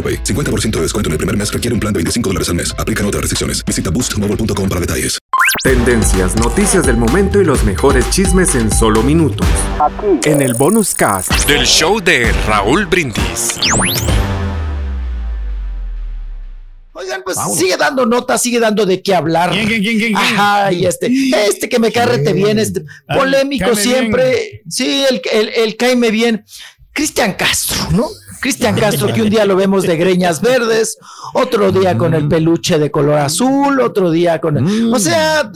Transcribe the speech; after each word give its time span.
AroPay. 0.00 0.24
50% 0.24 0.70
de 0.70 0.82
descuento 0.82 1.08
en 1.08 1.12
el 1.12 1.18
primer 1.18 1.36
mes 1.36 1.52
requiere 1.52 1.74
un 1.74 1.80
plan 1.80 1.92
de 1.92 1.98
25 1.98 2.30
dólares 2.30 2.48
al 2.48 2.54
mes. 2.54 2.74
Aplican 2.78 3.04
otras 3.04 3.20
restricciones. 3.20 3.62
Visita 3.66 3.90
boostmobile.com 3.90 4.68
para 4.68 4.80
detalles. 4.80 5.18
Tendencias, 5.62 6.36
noticias 6.36 6.86
del 6.86 6.96
momento 6.96 7.40
y 7.40 7.44
los 7.44 7.64
mejores 7.64 8.08
chismes 8.10 8.54
en 8.54 8.72
solo 8.72 9.02
minutos. 9.02 9.46
En 10.24 10.40
el 10.40 10.54
bonus 10.54 10.94
cast 10.94 11.30
del 11.46 11.66
show 11.66 12.00
de 12.00 12.32
Raúl 12.46 12.86
Brindis. 12.86 13.58
Oigan, 16.92 17.22
pues 17.24 17.36
sigue 17.56 17.76
dando 17.76 18.06
notas, 18.06 18.42
sigue 18.42 18.60
dando 18.60 18.86
de 18.86 19.02
qué 19.02 19.14
hablar. 19.14 19.50
¿Quién, 19.50 19.66
quién, 19.66 19.82
quién, 19.82 19.98
quién, 19.98 20.14
quién? 20.14 20.38
Ajá, 20.38 20.72
y 20.72 20.86
este, 20.86 21.10
este 21.46 21.68
que 21.68 21.78
me 21.78 21.90
carrete 21.92 22.32
bien, 22.32 22.58
este, 22.58 22.84
polémico 23.06 23.74
siempre. 23.74 24.62
Sí, 24.68 25.04
el, 25.08 25.20
el, 25.32 25.48
el 25.48 25.76
caime 25.76 26.10
bien. 26.10 26.44
Cristian 26.92 27.34
Castro, 27.34 27.88
¿no? 27.92 28.08
Cristian 28.40 28.74
Castro, 28.74 29.12
que 29.12 29.22
un 29.22 29.30
día 29.30 29.44
lo 29.44 29.54
vemos 29.56 29.82
de 29.84 29.96
greñas 29.96 30.40
verdes, 30.40 30.96
otro 31.34 31.70
día 31.72 31.96
con 31.98 32.14
el 32.14 32.26
peluche 32.28 32.78
de 32.78 32.90
color 32.90 33.18
azul, 33.18 33.80
otro 33.80 34.10
día 34.10 34.40
con 34.40 34.56
el, 34.56 34.92
o 34.92 34.98
sea, 34.98 35.50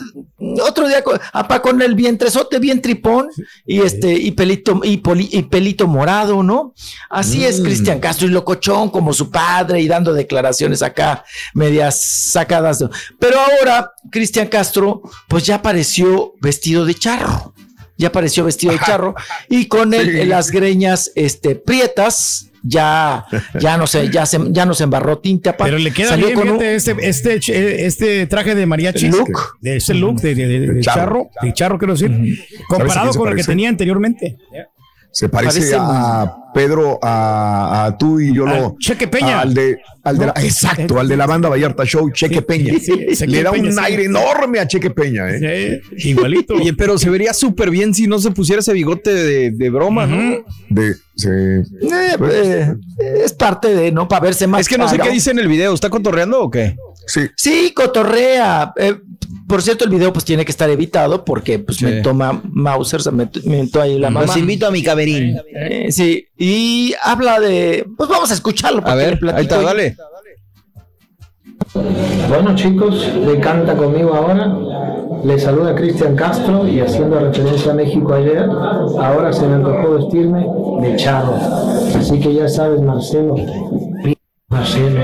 otro 0.63 0.87
día 0.87 1.03
con, 1.03 1.19
apa, 1.33 1.63
con 1.63 1.81
el 1.81 1.95
vientrezote 1.95 2.59
bien 2.59 2.83
tripón 2.83 3.29
y 3.67 3.81
este, 3.81 4.13
y 4.13 4.31
pelito, 4.33 4.81
y, 4.85 4.99
poli- 4.99 5.31
y 5.33 5.43
pelito 5.45 5.87
morado, 5.87 6.43
¿no? 6.43 6.75
Así 7.09 7.45
es 7.45 7.61
Cristian 7.61 8.01
Castro 8.01 8.27
y 8.27 8.31
locochón 8.31 8.91
como 8.91 9.13
su 9.13 9.31
padre 9.31 9.81
y 9.81 9.89
dando 9.89 10.13
declaraciones 10.13 10.83
acá 10.83 11.25
medias 11.55 11.99
sacadas. 12.01 12.85
Pero 13.19 13.39
ahora 13.41 13.93
Cristian 14.11 14.49
Castro, 14.49 15.03
pues 15.29 15.45
ya 15.47 15.57
apareció 15.57 16.35
vestido 16.41 16.85
de 16.85 16.95
charro. 16.95 17.55
Ya 17.97 18.09
apareció 18.09 18.45
vestido 18.45 18.73
de 18.73 18.81
charro 18.81 19.15
y 19.49 19.67
con 19.69 19.93
Sí. 19.93 20.25
las 20.27 20.51
greñas 20.51 21.13
este, 21.15 21.55
prietas. 21.55 22.51
Ya, 22.67 23.27
ya 23.61 23.77
no 23.77 23.87
sé, 23.87 24.09
ya 24.09 24.25
se, 24.25 24.39
ya 24.49 24.65
nos 24.65 24.81
embarró 24.81 25.19
tinta. 25.19 25.55
pa- 25.55 25.67
Pero 25.67 25.77
le 25.77 25.93
queda 25.93 26.09
salió 26.09 26.29
bien, 26.29 26.39
con 26.39 26.49
un- 26.49 26.63
este, 26.63 26.97
este, 27.03 27.85
este 27.85 28.27
traje 28.27 28.55
de 28.55 28.65
mariachi. 28.65 29.11
Look. 29.11 29.59
De 29.61 29.77
ese 29.77 29.93
look 29.93 30.21
de, 30.23 30.35
de- 30.35 30.47
de- 30.47 30.61
de 30.73 30.81
charro. 30.81 31.29
De 31.43 31.53
charro, 31.53 31.79
quiero 31.79 31.93
decir. 31.93 32.11
Comparado 32.67 33.13
con 33.13 33.29
el 33.29 33.37
que 33.37 33.45
tenía 33.45 33.69
anteriormente. 33.69 34.39
Se 35.15 35.29
parece, 35.29 35.61
Parece 35.61 35.77
a 35.79 36.37
Pedro, 36.53 36.99
a, 37.01 37.85
a 37.87 37.97
tú 37.97 38.19
y 38.19 38.35
yo 38.35 38.47
Al 38.49 38.61
lo. 38.63 38.77
Cheque 38.81 39.07
Peña. 39.07 39.41
Al 39.43 39.55
de, 39.55 39.79
al 40.03 40.19
de 40.19 40.27
la- 40.27 40.35
exacto, 40.43 40.99
al 40.99 41.07
de 41.09 41.17
la 41.17 41.27
banda 41.27 41.49
Vallarta 41.49 41.85
Show, 41.85 42.11
Cheque 42.11 42.43
Peña. 42.43 42.75
sí, 42.81 43.25
Le 43.27 43.43
da 43.45 43.53
Peña, 43.53 43.69
un 43.69 43.73
sí. 43.75 43.79
aire 43.81 44.05
enorme 44.07 44.59
a 44.59 44.67
Cheque 44.67 44.91
Peña, 44.91 45.31
¿eh? 45.31 45.81
Sí, 45.97 46.11
igualito. 46.11 46.55
Oye, 46.55 46.75
pero 46.75 46.99
se 46.99 47.11
vería 47.11 47.33
súper 47.33 47.71
bien 47.71 47.95
si 47.95 48.09
no 48.09 48.19
se 48.19 48.33
pusiera 48.33 48.59
ese 48.61 48.73
bigote 48.73 49.15
de, 49.15 49.51
de 49.53 49.71
broma, 49.71 50.07
¿no? 50.07 50.45
De, 50.69 50.95
sí. 51.17 51.29
Eh, 51.29 52.17
eh, 52.31 52.75
es 53.25 53.33
parte 53.35 53.73
de, 53.75 53.93
¿no? 53.93 54.09
Para 54.09 54.23
verse 54.23 54.49
más. 54.49 54.63
Es 54.63 54.69
que 54.69 54.79
no 54.79 54.89
sé 54.89 54.97
caro. 54.97 55.09
qué 55.11 55.15
dice 55.15 55.31
en 55.31 55.39
el 55.39 55.47
video. 55.49 55.73
¿Está 55.75 55.91
cotorreando 55.91 56.43
o 56.43 56.51
qué? 56.51 56.77
Sí. 57.07 57.21
Sí, 57.37 57.73
cotorrea. 57.75 58.73
Eh, 58.77 58.97
por 59.49 59.63
cierto, 59.63 59.85
el 59.85 59.91
video 59.91 60.13
pues 60.13 60.25
tiene 60.25 60.45
que 60.45 60.51
estar 60.51 60.71
evitado 60.71 61.25
porque 61.25 61.59
pues 61.59 61.79
Sí. 61.79 61.85
me 61.85 62.01
toma 62.01 62.41
Mauser, 62.45 63.03
se 63.03 63.11
me 63.13 63.29
me 63.45 63.69
ahí 63.81 63.99
la 63.99 64.11
mamá. 64.11 64.27
Los 64.27 64.37
invito 64.37 64.67
a 64.67 64.71
mi 64.71 64.83
caberín. 64.83 65.37
Eh, 65.55 65.89
sí, 65.91 66.27
y 66.37 66.95
habla 67.03 67.41
de, 67.41 67.87
pues 67.97 68.09
vamos 68.09 68.31
a 68.31 68.35
escucharlo. 68.35 68.83
A 68.87 68.95
ver, 68.95 69.19
ahí 69.35 69.43
está, 69.43 69.61
dale. 69.61 69.97
Bueno 72.29 72.55
chicos, 72.55 73.07
de 73.27 73.41
Canta 73.41 73.77
conmigo 73.77 74.15
ahora. 74.15 74.57
Les 75.25 75.43
saluda 75.43 75.75
Cristian 75.75 76.15
Castro 76.17 76.69
y 76.69 76.81
haciendo 76.81 77.19
referencia 77.19 77.73
a 77.73 77.75
México 77.75 78.13
ayer, 78.13 78.45
ahora 79.01 79.33
se 79.33 79.47
me 79.47 79.55
antojó 79.55 79.95
vestirme 79.95 80.47
de 80.83 80.97
charro. 80.97 81.35
Así 81.97 82.21
que 82.21 82.35
ya 82.35 82.49
sabes, 82.49 82.81
Marcelo. 82.83 83.35
Marcelo. 84.49 85.01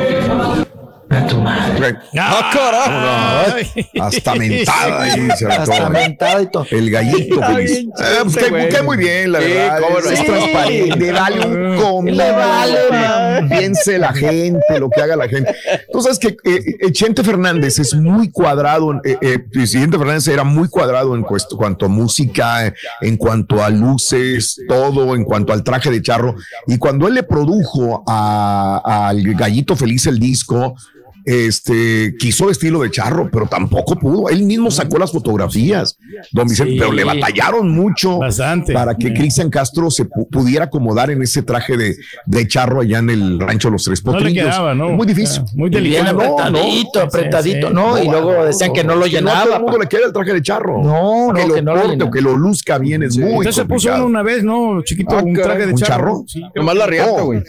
A 1.30 1.34
tu 1.34 1.40
madre. 1.40 1.96
¡Ah, 2.18 2.50
carajo! 2.52 3.56
Hasta 4.00 4.34
mentada 4.34 5.04
Hasta 5.58 5.88
mentada 5.90 6.42
y 6.42 6.46
todo. 6.50 6.66
El 6.70 6.90
gallito 6.90 7.40
feliz. 7.42 7.70
bien 7.70 7.90
Eh, 7.98 8.50
pues, 8.50 8.74
cae 8.74 8.82
muy 8.82 8.96
bien, 8.96 9.32
la 9.32 9.40
Sí, 9.40 9.48
verdad. 9.48 9.80
cómo 9.80 9.98
es, 9.98 10.04
no. 10.04 10.10
es 10.10 10.18
Sí. 10.18 10.24
transparente, 10.26 11.12
vale 11.12 11.46
un 11.46 11.80
comino. 11.80 12.16
Le 12.16 12.30
vale, 12.32 12.78
que. 12.90 13.48
Piense 13.48 13.98
la 13.98 14.12
gente, 14.12 14.78
lo 14.78 14.90
que 14.90 15.00
haga 15.00 15.16
la 15.16 15.28
gente. 15.28 15.54
Tú 15.92 16.00
sabes 16.02 16.18
que 16.18 16.28
eh, 16.28 16.36
eh, 16.80 16.92
Chente 16.92 17.22
Fernández 17.22 17.78
es 17.78 17.94
muy 17.94 18.30
cuadrado. 18.30 18.92
eh, 19.04 19.16
eh, 19.20 19.38
Presidente 19.38 19.98
Fernández 19.98 20.26
era 20.28 20.44
muy 20.44 20.68
cuadrado 20.68 21.14
en 21.14 21.22
cuesto- 21.22 21.56
cuanto 21.56 21.86
a 21.86 21.88
música, 21.88 22.66
eh, 22.66 22.74
en 23.00 23.16
cuanto 23.16 23.62
a 23.62 23.70
luces, 23.70 24.60
todo, 24.68 25.14
en 25.14 25.24
cuanto 25.24 25.52
al 25.52 25.62
traje 25.62 25.90
de 25.90 26.02
charro. 26.02 26.34
Y 26.66 26.78
cuando 26.78 27.08
él 27.08 27.14
le 27.14 27.22
produjo 27.22 28.02
a- 28.06 29.08
al 29.08 29.22
Gallito 29.34 29.76
Feliz 29.76 30.06
el 30.06 30.18
disco, 30.18 30.74
este 31.30 32.14
quiso 32.18 32.46
vestirlo 32.46 32.80
de 32.80 32.90
charro, 32.90 33.28
pero 33.32 33.46
tampoco 33.46 33.96
pudo. 33.96 34.28
Él 34.28 34.42
mismo 34.42 34.70
sacó 34.70 34.98
las 34.98 35.12
fotografías, 35.12 35.96
don 36.32 36.48
Vicente, 36.48 36.72
Sí. 36.74 36.78
pero 36.78 36.92
le 36.92 37.04
batallaron 37.04 37.70
mucho 37.70 38.18
Bastante. 38.18 38.72
para 38.72 38.94
que. 38.96 39.12
Cristian 39.14 39.50
Castro 39.50 39.90
se 39.90 40.08
pu- 40.08 40.28
pudiera 40.30 40.66
acomodar 40.66 41.10
en 41.10 41.20
ese 41.22 41.42
traje 41.42 41.76
de, 41.76 41.96
de 42.26 42.48
charro 42.48 42.80
allá 42.80 42.98
en 42.98 43.10
el 43.10 43.38
rancho 43.40 43.68
Los 43.70 43.84
Tres 43.84 44.04
No 44.04 44.12
le 44.12 44.18
Potrillos. 44.18 44.44
quedaba, 44.46 44.74
¿no? 44.74 44.90
Es 44.90 44.96
muy 44.96 45.06
difícil. 45.06 45.42
Muy 45.54 45.68
delicado. 45.70 46.12
no, 46.14 46.38
apretadito, 46.38 47.00
apretadito, 47.00 47.68
Sí, 47.68 47.74
¿no? 47.74 48.02
Y 48.02 48.06
luego 48.08 48.44
decían 48.44 48.72
que 48.72 48.84
no 48.84 48.94
lo 48.94 49.04
Que 49.04 49.20
no 49.20 49.30
a 49.30 49.32
todo 49.32 49.40
llenaba. 49.44 49.56
el 49.56 49.62
mundo 49.62 49.78
le 49.78 49.86
queda 49.88 50.06
el 50.06 50.12
traje 50.12 50.32
de 50.32 50.42
charro. 50.42 50.82
No, 50.82 51.32
que 51.34 51.42
no, 51.42 51.48
lo 51.48 51.54
que 51.54 51.62
no 51.62 51.72
lo 51.72 51.76
corte 51.80 51.92
llenaba. 51.92 52.08
o 52.08 52.12
que 52.12 52.20
lo 52.20 52.36
luzca 52.36 52.78
bien 52.78 53.02
es 53.02 53.16
muy 53.18 53.28
Entonces 53.30 53.54
se 53.56 53.64
puso 53.64 53.92
uno 53.94 54.06
una 54.06 54.22
vez, 54.22 54.42
¿no? 54.44 54.80
Chiquito, 54.82 55.16
Ah, 55.18 55.22
un 55.22 55.34
traje 55.34 55.66
de 55.66 55.72
¿un 55.72 55.78
charro. 55.78 55.96
charro? 56.04 56.24
Sí. 56.26 56.42
Nomás 56.54 56.76
la 56.76 56.86
riata, 56.86 57.20
güey. 57.22 57.42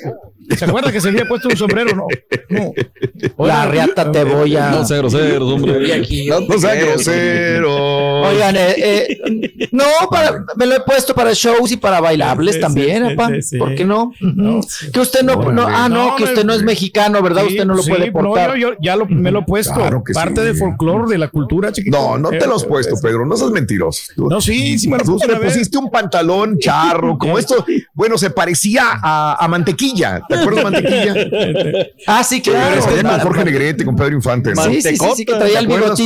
¿Se 0.58 0.66
acuerda 0.66 0.92
que 0.92 1.00
se 1.00 1.08
había 1.10 1.26
puesto 1.26 1.48
un 1.48 1.56
sombrero? 1.56 1.96
No. 1.96 2.08
no. 2.50 3.46
La 3.46 3.66
riata 3.72 4.12
te 4.12 4.24
voy 4.24 4.56
a. 4.56 4.70
No 4.72 4.86
sé 4.86 4.98
groseros, 4.98 5.52
hombre. 5.52 5.94
aquí. 5.94 6.28
No 6.28 6.58
sea 6.60 6.76
grosero. 6.76 8.22
Oigan, 8.22 8.56
eh, 8.56 8.76
eh, 8.78 9.70
no, 9.72 9.84
para, 10.10 10.46
me 10.56 10.66
lo 10.66 10.76
he 10.76 10.80
puesto 10.82 11.14
para 11.16 11.34
shows 11.34 11.72
y 11.72 11.78
para 11.78 12.00
bailables 12.00 12.56
Sí, 12.56 12.62
también, 12.62 13.08
sí, 13.08 13.14
apa. 13.14 13.28
sí, 13.30 13.42
sí. 13.42 13.58
¿Por 13.58 13.76
qué 13.76 13.84
no? 13.86 14.12
No. 14.20 14.62
Que 14.94 15.00
usted 15.00 15.24
no, 15.24 15.36
no, 15.52 15.66
ah, 15.68 15.90
no, 15.90 16.10
No, 16.12 16.16
que 16.16 16.24
usted 16.26 16.44
no 16.44 16.54
es 16.54 16.62
mexicano, 16.64 17.22
¿verdad? 17.22 17.44
Sí, 17.48 17.54
usted 17.54 17.66
no 17.66 17.74
lo 17.76 17.84
sí, 17.84 17.90
puede 17.90 18.12
portar. 18.12 18.50
No, 18.52 18.56
yo, 18.56 18.70
yo 18.74 18.78
ya 18.82 18.96
lo, 18.96 19.06
me 19.08 19.32
lo 19.32 19.40
he 19.40 19.44
puesto. 19.44 19.74
Claro 19.74 20.04
que 20.04 20.14
Parte 20.14 20.42
sí. 20.42 20.48
del 20.48 20.56
folclore, 20.58 21.10
de 21.10 21.18
la 21.18 21.30
cultura, 21.30 21.72
chiquito. 21.72 21.98
No, 21.98 22.18
no 22.18 22.30
te 22.30 22.46
lo 22.46 22.56
has 22.56 22.66
puesto, 22.66 22.96
Pedro. 23.02 23.26
No 23.26 23.36
seas 23.38 23.52
mentiroso. 23.52 24.02
Tú- 24.16 24.28
No, 24.30 24.40
sí, 24.42 24.78
sí 24.78 24.88
me 24.88 24.98
lo 24.98 25.04
Tú 25.04 25.18
te 25.18 25.36
pusiste 25.36 25.78
un 25.78 25.90
pantalón 25.90 26.58
charro, 26.60 27.18
como 27.20 27.38
esto, 27.40 27.66
bueno, 27.94 28.18
se 28.18 28.30
parecía 28.30 28.84
a, 29.02 29.44
a 29.44 29.48
mantequilla. 29.48 30.22
¿Te 30.28 30.36
acuerdas 30.36 30.64
de 30.66 30.72
mantequilla? 30.72 31.88
Ah, 32.08 32.24
sí, 32.24 32.42
claro. 32.42 32.60
Pero 32.70 32.80
es 32.82 32.86
que 32.88 33.04
Negrete, 33.52 33.86
con 33.86 33.96
Pedro 33.96 34.16
Infante. 34.16 34.54
¿no? 34.54 34.64
Sí, 34.64 34.82
sí, 34.82 34.96
sí, 34.98 35.06
sí, 35.16 35.26
que 35.26 35.34
traía 35.34 35.60
el 35.60 35.72
así. 35.84 36.04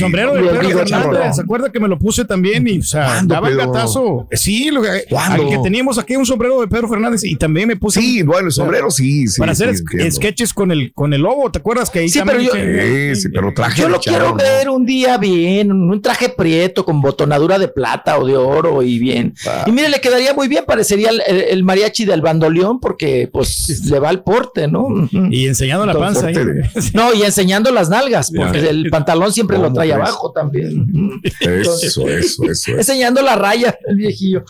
sombrero 0.00 0.34
de 0.34 0.42
Pedro 0.42 0.78
Fernández. 0.78 1.36
¿se 1.36 1.42
acuerda 1.42 1.70
que 1.70 1.80
me 1.80 1.88
lo 1.88 1.98
puse 1.98 2.24
también? 2.24 2.66
Y, 2.66 2.78
o 2.78 2.82
sea, 2.82 3.06
¿Cuándo, 3.06 3.34
daba 3.34 3.48
el 3.48 3.56
gatazo. 3.56 4.28
Sí, 4.32 4.70
lo 4.70 4.82
que, 4.82 5.04
al 5.16 5.62
teníamos 5.62 5.98
aquí 5.98 6.16
un 6.16 6.26
sombrero 6.26 6.60
de 6.60 6.68
Pedro 6.68 6.88
Fernández 6.88 7.24
y 7.24 7.36
también 7.36 7.68
me 7.68 7.76
puse 7.76 8.00
Sí, 8.00 8.22
bueno, 8.22 8.46
el 8.46 8.52
sombrero 8.52 8.90
sí, 8.90 9.26
sí. 9.26 9.40
para 9.40 9.54
sí, 9.54 9.64
hacer 9.64 10.12
sketches 10.12 10.52
con 10.52 10.70
el, 10.70 10.92
con 10.92 11.12
el 11.12 11.22
lobo. 11.22 11.50
¿Te 11.50 11.58
acuerdas 11.58 11.90
que 11.90 12.00
ahí 12.00 12.08
Sí, 12.08 12.18
también 12.18 12.48
pero 12.50 12.64
yo- 12.64 13.14
Sí, 13.14 13.22
sí, 13.22 13.28
pero 13.32 13.52
traje 13.54 13.82
Yo 13.82 13.88
lo 13.88 14.00
quiero 14.00 14.34
ver 14.34 14.68
un 14.70 14.84
día 14.86 15.18
bien, 15.18 15.72
un 15.72 16.00
traje 16.02 16.28
prieto 16.28 16.84
con 16.84 17.00
botonadura 17.00 17.58
de 17.58 17.68
plata 17.68 18.18
o 18.18 18.26
de 18.26 18.36
oro 18.36 18.82
y 18.82 18.98
bien. 18.98 19.34
Y 19.66 19.72
mire, 19.72 19.88
le 19.88 20.00
quedaría 20.00 20.34
muy 20.34 20.48
bien, 20.48 20.64
parecería 20.66 21.10
el, 21.10 21.64
mariachi 21.64 22.04
del 22.04 22.20
bandoleón 22.20 22.80
Porque 22.80 23.28
pues 23.32 23.82
le 23.90 23.98
va 23.98 24.10
el 24.10 24.20
porte, 24.20 24.68
¿no? 24.68 24.88
Y 25.30 25.46
enseñando 25.46 25.86
la 25.86 25.94
panza. 25.98 26.26
ahí. 26.28 26.34
No, 26.94 27.12
y 27.14 27.22
enseñando 27.22 27.70
las 27.72 27.88
nalgas, 27.88 28.30
porque 28.34 28.62
Ya. 28.62 28.70
el 28.70 28.88
pantalón 28.90 29.32
siempre 29.32 29.56
lo 29.58 29.64
¿Cómo 29.64 29.74
trae 29.76 29.92
abajo 29.92 30.32
también. 30.32 31.20
Eso, 31.40 32.06
eso, 32.08 32.44
eso. 32.48 32.72
Enseñando 32.72 33.22
la 33.22 33.36
raya, 33.36 33.76
el 33.86 33.96
viejillo. 33.96 34.44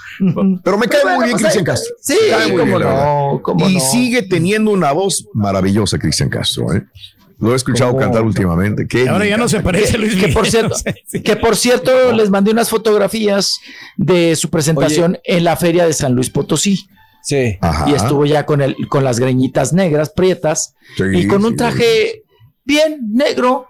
Pero 0.62 0.78
me 0.78 0.88
cae 0.88 1.02
Bueno, 1.02 1.16
muy 1.18 1.26
bien 1.26 1.38
pues 1.38 1.42
Cristian 1.44 1.62
ahí- 1.62 1.64
Castro. 1.64 1.94
Sí, 2.00 2.16
no, 2.78 3.40
cómo 3.42 3.68
y 3.68 3.74
no. 3.74 3.80
sigue 3.80 4.22
teniendo 4.22 4.70
una 4.70 4.92
voz 4.92 5.26
maravillosa, 5.32 5.98
Cristian 5.98 6.28
Castro. 6.28 6.72
¿eh? 6.74 6.84
Lo 7.38 7.52
he 7.52 7.56
escuchado 7.56 7.90
¿Cómo? 7.90 8.00
cantar 8.02 8.22
últimamente. 8.22 8.86
Qué 8.88 9.08
Ahora 9.08 9.26
ya 9.26 9.36
no 9.36 9.46
se 9.48 9.60
parece 9.60 9.96
a 9.96 9.98
Luis 9.98 10.12
que 10.12 10.16
Miguel. 10.28 10.32
por 10.34 10.46
cierto, 10.48 10.74
que 11.24 11.36
por 11.36 11.56
cierto 11.56 12.12
les 12.12 12.30
mandé 12.30 12.50
unas 12.50 12.70
fotografías 12.70 13.58
de 13.96 14.34
su 14.36 14.48
presentación 14.48 15.18
en 15.24 15.44
la 15.44 15.56
feria 15.56 15.84
de 15.86 15.92
San 15.92 16.14
Luis 16.14 16.30
Potosí 16.30 16.88
Sí. 17.26 17.58
Ajá. 17.60 17.90
y 17.90 17.94
estuvo 17.94 18.24
ya 18.24 18.46
con 18.46 18.62
el 18.62 18.76
con 18.88 19.02
las 19.02 19.18
greñitas 19.18 19.72
negras 19.72 20.10
prietas 20.10 20.76
Sí, 20.96 21.02
y 21.12 21.26
con 21.26 21.44
un 21.44 21.50
sí, 21.50 21.56
traje 21.56 22.22
bien 22.64 23.00
negro. 23.12 23.66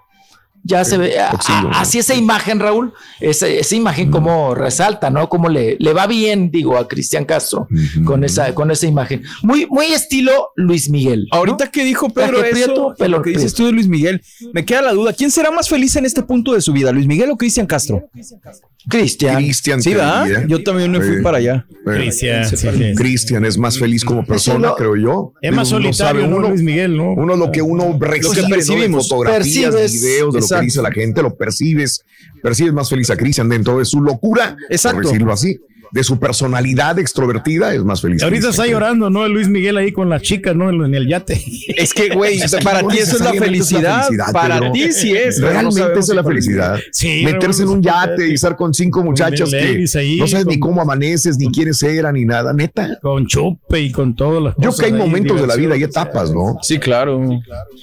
Ya 0.63 0.83
se 0.83 0.97
ve 0.97 1.17
así 1.17 1.97
esa 1.99 2.13
imagen, 2.13 2.59
Raúl, 2.59 2.93
esa, 3.21 3.47
esa 3.47 3.73
imagen 3.73 4.11
como 4.11 4.53
resalta, 4.53 5.09
¿no? 5.09 5.29
Como 5.29 5.47
le, 5.47 5.77
le 5.79 5.93
va 5.93 6.07
bien, 6.07 6.51
digo, 6.51 6.77
a 6.77 6.89
Cristian 6.89 7.23
Castro 7.23 7.69
con 8.03 8.25
esa, 8.25 8.53
con 8.53 8.69
esa 8.69 8.85
imagen. 8.85 9.23
Muy, 9.43 9.65
muy 9.67 9.85
estilo 9.85 10.49
Luis 10.57 10.89
Miguel. 10.89 11.25
¿no? 11.31 11.37
Ahorita 11.37 11.71
que 11.71 11.85
dijo 11.85 12.09
Pedro 12.09 12.39
Traje 12.39 12.49
eso, 12.49 12.65
prieto, 12.65 12.95
pelo 12.97 13.17
lo 13.17 13.23
que 13.23 13.29
dices 13.29 13.53
tú 13.53 13.65
de 13.65 13.71
Luis 13.71 13.87
Miguel, 13.87 14.21
me 14.51 14.65
queda 14.65 14.81
la 14.81 14.91
duda. 14.91 15.13
¿Quién 15.13 15.31
será 15.31 15.51
más 15.51 15.69
feliz 15.69 15.95
en 15.95 16.05
este 16.05 16.21
punto 16.21 16.51
de 16.51 16.59
su 16.59 16.73
vida, 16.73 16.91
Luis 16.91 17.07
Miguel 17.07 17.31
o 17.31 17.37
Cristian 17.37 17.65
Castro? 17.65 18.09
Cristian. 18.11 18.41
Cristian. 18.89 19.81
Sí, 19.81 19.89
¿verdad? 19.93 20.45
Yo 20.47 20.63
también 20.63 20.91
me 20.91 20.99
fui 21.01 21.17
Sí. 21.17 21.21
para 21.23 21.37
allá. 21.37 21.65
Cristian, 21.85 22.47
sí, 22.49 22.55
sí. 22.57 22.67
Cristian 22.95 23.45
es 23.45 23.57
más 23.57 23.77
feliz 23.77 24.03
como 24.05 24.25
persona, 24.25 24.69
lo- 24.69 24.75
creo 24.75 24.95
yo. 24.95 25.33
Es 25.41 25.51
más 25.53 25.71
Uno 25.71 25.81
solitario, 25.93 26.25
uno- 26.25 26.49
Luis 26.49 26.61
Miguel, 26.61 26.95
¿no? 26.95 27.11
Uno 27.13 27.35
lo 27.35 27.51
que 27.51 27.61
uno 27.61 27.97
recibe, 27.99 28.35
¿no? 28.41 28.47
de 28.47 28.53
percibimos, 28.55 29.09
fotografías, 29.09 29.73
percibes, 29.75 29.93
videos 30.01 30.33
de 30.33 30.39
lo 30.41 30.47
que 30.47 30.65
dice 30.65 30.81
la 30.81 30.91
gente, 30.91 31.21
lo 31.21 31.35
percibes, 31.35 32.01
percibes 32.41 32.73
más 32.73 32.89
feliz 32.89 33.09
a 33.09 33.17
Cristian 33.17 33.49
dentro 33.49 33.77
de 33.79 33.85
su 33.85 34.01
locura, 34.01 34.55
Exacto. 34.69 34.97
por 35.01 35.05
decirlo 35.05 35.33
así, 35.33 35.57
de 35.91 36.03
su 36.03 36.19
personalidad 36.19 36.99
extrovertida, 36.99 37.73
es 37.73 37.83
más 37.83 38.01
feliz. 38.01 38.23
Ahorita 38.23 38.49
está 38.49 38.67
llorando, 38.67 39.09
¿no? 39.09 39.27
Luis 39.27 39.47
Miguel 39.47 39.77
ahí 39.77 39.91
con 39.91 40.09
las 40.09 40.21
chicas, 40.21 40.55
¿no? 40.55 40.69
En 40.69 40.93
el 40.93 41.07
yate. 41.07 41.41
Es 41.75 41.93
que, 41.93 42.09
güey, 42.09 42.39
para 42.63 42.81
no 42.81 42.87
ti 42.89 42.97
eso 42.97 43.17
es 43.17 43.21
la 43.21 43.31
necesariamente 43.31 43.59
es 43.59 43.71
la 43.71 43.95
felicidad. 43.95 44.33
para 44.33 44.71
ti 44.71 44.91
sí 44.91 45.15
es. 45.15 45.39
no 45.39 45.47
Realmente 45.47 45.99
es 45.99 46.09
la 46.09 46.23
felicidad. 46.23 46.79
Sí, 46.91 47.21
Meterse 47.23 47.63
en 47.63 47.69
un 47.69 47.83
sí, 47.83 47.85
yate 47.85 48.27
y 48.29 48.33
estar 48.33 48.55
con 48.55 48.73
cinco 48.73 49.03
muchachas 49.03 49.49
que 49.49 49.85
ahí, 49.95 50.17
no 50.17 50.27
sabes 50.27 50.45
ni 50.45 50.59
cómo 50.59 50.81
amaneces, 50.81 51.37
ni 51.37 51.51
quiénes 51.51 51.81
eran, 51.83 52.15
ni 52.15 52.25
nada, 52.25 52.53
neta. 52.53 52.99
Con 53.01 53.27
chupe 53.27 53.81
y 53.81 53.91
con 53.91 54.15
todas 54.15 54.41
las 54.41 54.55
Yo 54.57 54.69
cosas 54.69 54.79
que 54.79 54.85
hay 54.87 54.93
momentos 54.93 55.39
de 55.39 55.47
la 55.47 55.55
vida 55.55 55.77
y 55.77 55.83
etapas, 55.83 56.31
¿no? 56.31 56.57
Sí, 56.61 56.79
claro. 56.79 57.21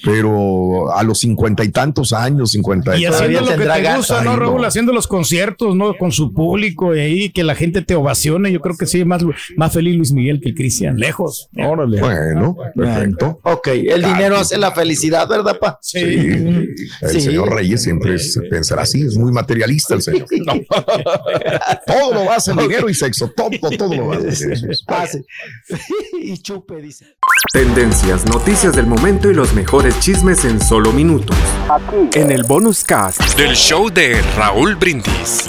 Pero 0.04 0.92
a 0.92 1.02
los 1.02 1.18
cincuenta 1.18 1.64
y 1.64 1.68
tantos 1.68 2.12
años, 2.12 2.50
cincuenta 2.50 2.96
Y 2.96 3.02
y 3.02 3.06
haciendo 3.06 3.40
lo 3.40 3.46
que 3.46 3.64
te 3.64 3.96
gusta, 3.96 4.22
¿no, 4.22 4.36
Raúl? 4.36 4.64
Haciendo 4.64 4.92
los 4.92 5.06
conciertos, 5.06 5.74
¿no? 5.76 5.94
Con 5.96 6.12
su 6.12 6.32
público 6.32 6.94
y 6.94 7.00
ahí 7.00 7.30
que 7.30 7.44
la 7.44 7.54
gente 7.54 7.82
te 7.82 7.93
ovacione. 7.94 8.52
Yo 8.52 8.60
creo 8.60 8.76
que 8.76 8.86
sí, 8.86 9.04
más, 9.04 9.22
más 9.56 9.72
feliz 9.72 9.96
Luis 9.96 10.12
Miguel 10.12 10.40
que 10.40 10.54
Cristian. 10.54 10.96
Lejos. 10.96 11.48
Órale. 11.56 12.00
Bueno, 12.00 12.56
perfecto. 12.74 13.40
Ok, 13.42 13.68
el 13.68 14.02
dinero 14.02 14.36
hace 14.36 14.58
la 14.58 14.72
felicidad, 14.72 15.28
¿verdad, 15.28 15.58
pa? 15.58 15.78
Sí, 15.82 15.98
el 15.98 16.74
Sí. 17.08 17.20
señor 17.20 17.52
Reyes 17.54 17.82
siempre 17.82 18.14
es- 18.14 18.38
pensará 18.50 18.82
así, 18.82 19.02
es 19.02 19.16
muy 19.16 19.32
materialista 19.32 19.94
el 19.94 20.02
señor. 20.02 20.26
todo 21.86 22.14
lo 22.14 22.24
basa 22.24 22.52
en 22.52 22.58
dinero 22.58 22.88
y 22.88 22.94
sexo, 22.94 23.30
todo, 23.36 23.50
todo 23.76 23.94
lo. 23.94 24.12
Ah, 24.88 25.06
sí. 25.06 25.18
y 26.20 26.36
chupe, 26.38 26.80
dice. 26.80 27.06
Tendencias, 27.52 28.24
noticias 28.26 28.74
del 28.74 28.86
momento 28.86 29.30
y 29.30 29.34
los 29.34 29.52
mejores 29.54 29.98
chismes 30.00 30.44
en 30.44 30.60
solo 30.60 30.92
minutos. 30.92 31.36
En 32.14 32.30
el 32.30 32.42
bonus 32.44 32.84
cast 32.84 33.20
del 33.38 33.54
show 33.54 33.90
de 33.90 34.20
Raúl 34.36 34.74
Brindis. 34.76 35.48